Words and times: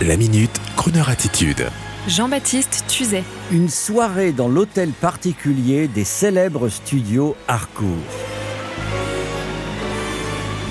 La 0.00 0.16
minute, 0.16 0.60
Kroneur 0.76 1.10
attitude. 1.10 1.68
Jean-Baptiste 2.08 2.84
Tuzet. 2.88 3.22
Une 3.52 3.68
soirée 3.68 4.32
dans 4.32 4.48
l'hôtel 4.48 4.90
particulier 4.90 5.86
des 5.86 6.02
célèbres 6.02 6.68
studios 6.68 7.36
Harcourt. 7.46 7.88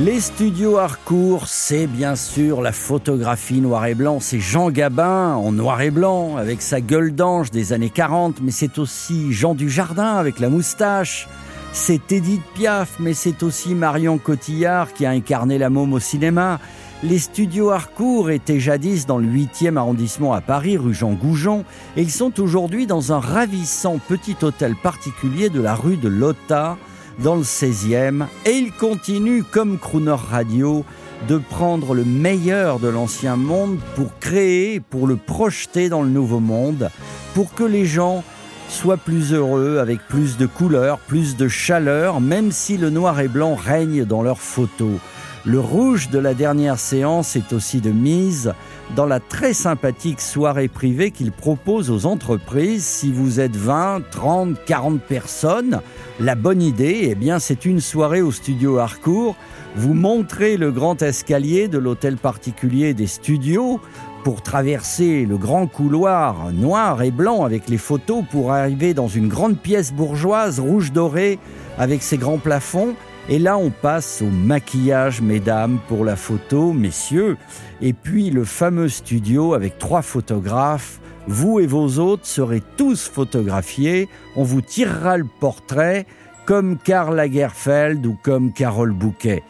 Les 0.00 0.20
studios 0.20 0.78
Harcourt, 0.78 1.46
c'est 1.46 1.86
bien 1.86 2.16
sûr 2.16 2.62
la 2.62 2.72
photographie 2.72 3.60
noir 3.60 3.84
et 3.84 3.94
blanc. 3.94 4.18
C'est 4.20 4.40
Jean 4.40 4.70
Gabin 4.70 5.34
en 5.34 5.52
noir 5.52 5.82
et 5.82 5.90
blanc 5.90 6.36
avec 6.38 6.62
sa 6.62 6.80
gueule 6.80 7.14
d'ange 7.14 7.50
des 7.50 7.74
années 7.74 7.90
40, 7.90 8.40
mais 8.40 8.52
c'est 8.52 8.78
aussi 8.78 9.30
Jean 9.32 9.54
Dujardin 9.54 10.14
avec 10.14 10.38
la 10.40 10.48
moustache. 10.48 11.28
C'est 11.72 12.12
Edith 12.12 12.42
Piaf, 12.54 12.94
mais 12.98 13.12
c'est 13.12 13.42
aussi 13.42 13.74
Marion 13.74 14.16
Cotillard 14.16 14.94
qui 14.94 15.04
a 15.04 15.10
incarné 15.10 15.58
la 15.58 15.68
môme 15.68 15.92
au 15.92 16.00
cinéma. 16.00 16.60
Les 17.04 17.20
studios 17.20 17.70
Harcourt 17.70 18.28
étaient 18.32 18.58
jadis 18.58 19.06
dans 19.06 19.18
le 19.18 19.28
8e 19.28 19.76
arrondissement 19.76 20.32
à 20.32 20.40
Paris, 20.40 20.76
rue 20.76 20.94
Jean 20.94 21.12
Goujon, 21.12 21.64
et 21.96 22.02
ils 22.02 22.10
sont 22.10 22.40
aujourd'hui 22.40 22.88
dans 22.88 23.12
un 23.12 23.20
ravissant 23.20 23.98
petit 23.98 24.34
hôtel 24.42 24.74
particulier 24.74 25.48
de 25.48 25.60
la 25.60 25.76
rue 25.76 25.96
de 25.96 26.08
Lota, 26.08 26.76
dans 27.20 27.36
le 27.36 27.42
16e, 27.42 28.26
et 28.46 28.50
ils 28.50 28.72
continuent, 28.72 29.44
comme 29.48 29.78
Crooner 29.78 30.16
Radio, 30.28 30.84
de 31.28 31.38
prendre 31.38 31.94
le 31.94 32.04
meilleur 32.04 32.80
de 32.80 32.88
l'ancien 32.88 33.36
monde 33.36 33.78
pour 33.94 34.18
créer, 34.18 34.80
pour 34.80 35.06
le 35.06 35.14
projeter 35.14 35.88
dans 35.88 36.02
le 36.02 36.10
nouveau 36.10 36.40
monde, 36.40 36.90
pour 37.32 37.54
que 37.54 37.64
les 37.64 37.86
gens 37.86 38.24
soient 38.68 38.96
plus 38.96 39.32
heureux, 39.32 39.78
avec 39.78 40.00
plus 40.08 40.36
de 40.36 40.46
couleurs, 40.46 40.98
plus 40.98 41.36
de 41.36 41.46
chaleur, 41.46 42.20
même 42.20 42.50
si 42.50 42.76
le 42.76 42.90
noir 42.90 43.20
et 43.20 43.28
blanc 43.28 43.54
règne 43.54 44.04
dans 44.04 44.22
leurs 44.22 44.40
photos. 44.40 44.98
Le 45.44 45.60
rouge 45.60 46.10
de 46.10 46.18
la 46.18 46.34
dernière 46.34 46.78
séance 46.78 47.36
est 47.36 47.52
aussi 47.52 47.80
de 47.80 47.90
mise 47.90 48.52
dans 48.96 49.06
la 49.06 49.20
très 49.20 49.52
sympathique 49.52 50.20
soirée 50.20 50.68
privée 50.68 51.10
qu'il 51.10 51.30
propose 51.30 51.90
aux 51.90 52.06
entreprises. 52.06 52.84
Si 52.84 53.12
vous 53.12 53.38
êtes 53.38 53.54
20, 53.54 54.02
30, 54.10 54.56
40 54.66 55.00
personnes, 55.00 55.80
la 56.18 56.34
bonne 56.34 56.60
idée, 56.60 57.08
eh 57.10 57.14
bien, 57.14 57.38
c'est 57.38 57.64
une 57.64 57.80
soirée 57.80 58.20
au 58.20 58.32
studio 58.32 58.78
Harcourt. 58.78 59.36
Vous 59.76 59.94
montrez 59.94 60.56
le 60.56 60.72
grand 60.72 61.00
escalier 61.02 61.68
de 61.68 61.78
l'hôtel 61.78 62.16
particulier 62.16 62.92
des 62.92 63.06
studios 63.06 63.80
pour 64.24 64.42
traverser 64.42 65.24
le 65.24 65.38
grand 65.38 65.68
couloir 65.68 66.52
noir 66.52 67.02
et 67.02 67.12
blanc 67.12 67.44
avec 67.44 67.68
les 67.68 67.78
photos 67.78 68.24
pour 68.30 68.52
arriver 68.52 68.92
dans 68.92 69.08
une 69.08 69.28
grande 69.28 69.56
pièce 69.56 69.92
bourgeoise 69.92 70.58
rouge 70.58 70.92
dorée 70.92 71.38
avec 71.78 72.02
ses 72.02 72.18
grands 72.18 72.38
plafonds 72.38 72.94
et 73.30 73.38
là, 73.38 73.58
on 73.58 73.68
passe 73.68 74.22
au 74.22 74.30
maquillage, 74.30 75.20
mesdames, 75.20 75.78
pour 75.86 76.02
la 76.02 76.16
photo, 76.16 76.72
messieurs. 76.72 77.36
Et 77.82 77.92
puis 77.92 78.30
le 78.30 78.44
fameux 78.44 78.88
studio 78.88 79.52
avec 79.52 79.78
trois 79.78 80.00
photographes. 80.00 80.98
Vous 81.26 81.60
et 81.60 81.66
vos 81.66 81.98
hôtes 81.98 82.24
serez 82.24 82.62
tous 82.78 83.06
photographiés. 83.06 84.08
On 84.34 84.44
vous 84.44 84.62
tirera 84.62 85.18
le 85.18 85.26
portrait 85.40 86.06
comme 86.46 86.78
Karl 86.78 87.14
Lagerfeld 87.16 88.06
ou 88.06 88.16
comme 88.22 88.50
Carole 88.50 88.92
Bouquet. 88.92 89.42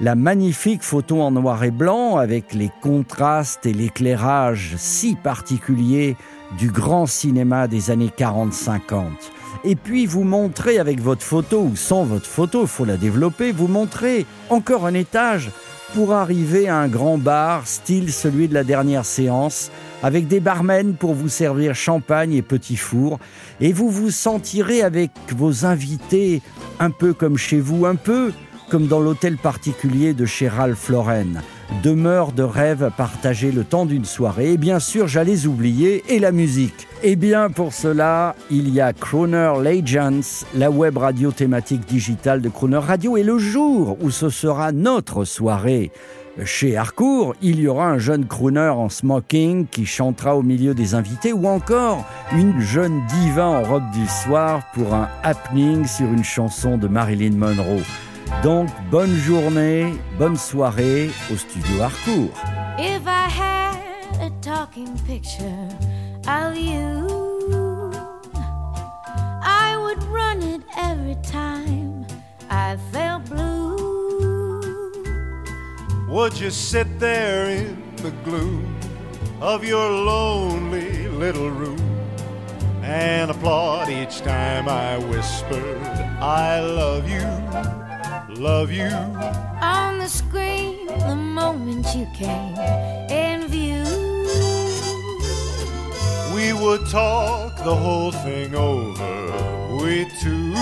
La 0.00 0.14
magnifique 0.14 0.82
photo 0.82 1.22
en 1.22 1.30
noir 1.30 1.64
et 1.64 1.70
blanc 1.70 2.16
avec 2.16 2.52
les 2.52 2.70
contrastes 2.82 3.64
et 3.64 3.72
l'éclairage 3.72 4.74
si 4.76 5.14
particuliers 5.14 6.16
du 6.58 6.70
grand 6.70 7.06
cinéma 7.06 7.68
des 7.68 7.90
années 7.90 8.12
40-50 8.16 9.04
et 9.64 9.76
puis 9.76 10.06
vous 10.06 10.24
montrez 10.24 10.78
avec 10.78 11.00
votre 11.00 11.22
photo 11.22 11.60
ou 11.62 11.76
sans 11.76 12.04
votre 12.04 12.26
photo, 12.26 12.62
il 12.62 12.68
faut 12.68 12.84
la 12.84 12.96
développer, 12.96 13.52
vous 13.52 13.68
montrez 13.68 14.26
encore 14.50 14.86
un 14.86 14.94
étage 14.94 15.50
pour 15.94 16.14
arriver 16.14 16.68
à 16.68 16.78
un 16.78 16.88
grand 16.88 17.18
bar 17.18 17.66
style 17.66 18.12
celui 18.12 18.48
de 18.48 18.54
la 18.54 18.64
dernière 18.64 19.04
séance 19.04 19.70
avec 20.02 20.26
des 20.26 20.40
barmen 20.40 20.94
pour 20.94 21.14
vous 21.14 21.28
servir 21.28 21.74
champagne 21.74 22.32
et 22.32 22.42
petits 22.42 22.76
fours 22.76 23.18
et 23.60 23.72
vous 23.72 23.90
vous 23.90 24.10
sentirez 24.10 24.82
avec 24.82 25.10
vos 25.36 25.66
invités 25.66 26.42
un 26.80 26.90
peu 26.90 27.12
comme 27.12 27.36
chez 27.36 27.60
vous, 27.60 27.86
un 27.86 27.94
peu 27.94 28.32
comme 28.70 28.86
dans 28.86 29.00
l'hôtel 29.00 29.36
particulier 29.36 30.14
de 30.14 30.24
chez 30.24 30.48
Ralph 30.48 30.88
Lauren. 30.88 31.42
Demeure 31.82 32.32
de 32.32 32.42
rêve 32.42 32.84
à 32.84 32.90
partager 32.90 33.50
le 33.50 33.64
temps 33.64 33.86
d'une 33.86 34.04
soirée. 34.04 34.52
Et 34.52 34.56
bien 34.56 34.78
sûr, 34.78 35.08
j'allais 35.08 35.46
oublier, 35.46 36.04
et 36.08 36.18
la 36.18 36.32
musique. 36.32 36.86
Et 37.02 37.16
bien 37.16 37.50
pour 37.50 37.72
cela, 37.72 38.36
il 38.50 38.68
y 38.68 38.80
a 38.80 38.92
Croner 38.92 39.54
Legends, 39.62 40.44
la 40.54 40.70
web 40.70 40.98
radio 40.98 41.32
thématique 41.32 41.86
digitale 41.86 42.40
de 42.40 42.48
Croner 42.48 42.78
Radio. 42.78 43.16
Et 43.16 43.22
le 43.22 43.38
jour 43.38 43.96
où 44.00 44.10
ce 44.10 44.28
sera 44.28 44.72
notre 44.72 45.24
soirée, 45.24 45.90
chez 46.44 46.76
Harcourt, 46.76 47.34
il 47.42 47.60
y 47.60 47.68
aura 47.68 47.88
un 47.88 47.98
jeune 47.98 48.26
crooner 48.26 48.70
en 48.70 48.88
smoking 48.88 49.66
qui 49.66 49.84
chantera 49.84 50.34
au 50.36 50.42
milieu 50.42 50.74
des 50.74 50.94
invités 50.94 51.32
ou 51.32 51.46
encore 51.46 52.06
une 52.32 52.58
jeune 52.60 53.02
diva 53.06 53.46
en 53.46 53.62
robe 53.62 53.90
du 53.92 54.06
soir 54.06 54.62
pour 54.72 54.94
un 54.94 55.08
happening 55.22 55.86
sur 55.86 56.06
une 56.06 56.24
chanson 56.24 56.78
de 56.78 56.88
Marilyn 56.88 57.36
Monroe. 57.36 57.82
Donc, 58.42 58.68
bonne 58.90 59.14
journée, 59.14 59.94
bonne 60.18 60.36
soirée 60.36 61.10
au 61.32 61.36
studio 61.36 61.82
Harcourt. 61.82 62.34
If 62.78 63.06
I 63.06 63.28
had 63.28 64.20
a 64.20 64.30
talking 64.40 64.96
picture 65.06 65.68
of 66.26 66.56
you, 66.56 67.92
I 69.42 69.76
would 69.76 70.02
run 70.04 70.42
it 70.42 70.62
every 70.76 71.16
time 71.22 72.06
I 72.50 72.76
felt 72.92 73.24
blue. 73.26 74.92
Would 76.08 76.38
you 76.38 76.50
sit 76.50 76.98
there 76.98 77.48
in 77.48 77.76
the 77.96 78.10
gloom 78.24 78.76
of 79.40 79.64
your 79.64 79.90
lonely 79.90 81.08
little 81.08 81.50
room 81.50 81.80
and 82.82 83.30
applaud 83.30 83.88
each 83.88 84.20
time 84.22 84.68
I 84.68 84.98
whispered, 84.98 85.80
I 86.20 86.60
love 86.60 87.08
you? 87.08 87.81
Love 88.38 88.70
you. 88.70 88.90
On 89.60 89.98
the 89.98 90.08
screen, 90.08 90.86
the 90.86 91.16
moment 91.16 91.86
you 91.94 92.06
came 92.14 92.56
in 93.10 93.46
view. 93.48 93.84
We 96.34 96.52
would 96.52 96.86
talk 96.88 97.56
the 97.56 97.74
whole 97.74 98.12
thing 98.12 98.54
over, 98.54 99.76
we 99.76 100.06
two. 100.20 100.54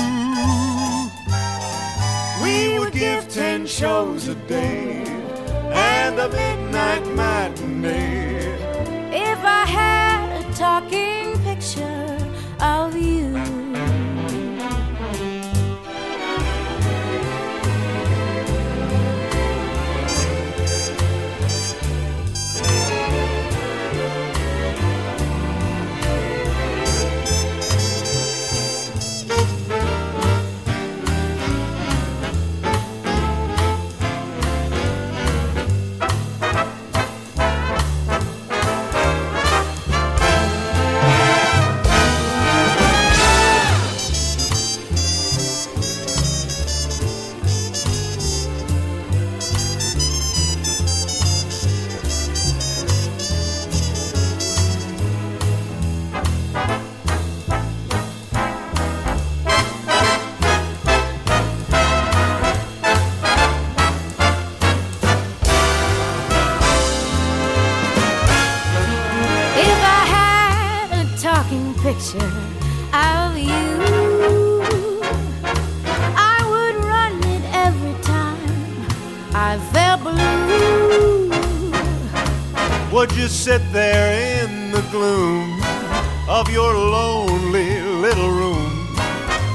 We 2.42 2.78
would 2.78 2.92
give 2.92 3.28
ten 3.28 3.66
shows 3.66 4.28
a 4.28 4.34
day 4.34 5.04
and 5.72 6.18
a 6.18 6.28
midnight 6.28 7.06
matinee. 7.14 8.56
If 9.12 9.38
I 9.44 9.64
had 9.66 10.40
a 10.40 10.54
talking 10.54 10.99
picture 72.00 72.32
of 72.94 73.36
you. 73.36 74.62
I 76.16 76.38
would 76.50 76.76
run 76.84 77.14
it 77.34 77.42
every 77.52 77.94
time 78.02 78.86
I 79.34 79.58
felt 79.72 80.00
blue. 80.02 81.30
Would 82.92 83.12
you 83.12 83.28
sit 83.28 83.62
there 83.72 84.12
in 84.42 84.72
the 84.72 84.82
gloom 84.90 85.62
of 86.28 86.50
your 86.50 86.72
lonely 86.74 87.80
little 87.82 88.30
room 88.30 88.96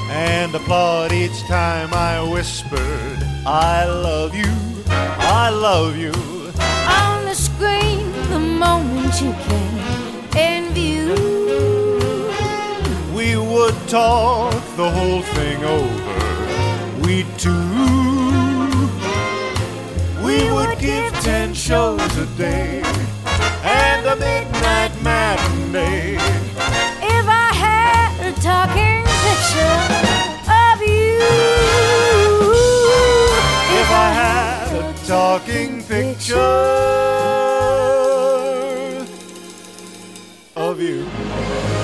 and 0.10 0.54
applaud 0.54 1.12
each 1.12 1.40
time 1.48 1.94
I 1.94 2.22
whispered, 2.22 3.20
I 3.46 3.86
love 3.86 4.36
you, 4.36 4.54
I 4.88 5.50
love 5.50 5.98
you? 5.98 6.14
On 7.02 7.26
the 7.26 7.36
screen, 7.36 8.12
the 8.30 8.40
moment 8.40 9.20
you 9.22 9.34
came 9.48 9.78
in 10.38 10.74
view. 10.74 10.95
Talk 13.88 14.52
the 14.78 14.90
whole 14.90 15.22
thing 15.22 15.64
over. 15.64 16.16
We 17.06 17.24
two. 17.38 17.52
We 20.26 20.52
would 20.52 20.80
give 20.80 21.14
ten 21.22 21.54
shows 21.54 22.02
a 22.18 22.26
day 22.36 22.82
and 23.64 24.06
a 24.08 24.16
midnight 24.16 24.92
matinee. 25.04 26.16
If 26.16 27.28
I 27.28 27.54
had 27.54 28.26
a 28.26 28.34
talking 28.42 29.06
picture 29.24 29.82
of 30.50 30.82
you, 30.82 31.20
If 33.82 33.90
I 33.92 34.10
had 34.24 34.74
a 34.74 34.94
talking 35.06 35.84
picture 35.84 36.42
of 40.56 40.82
you. 40.82 41.25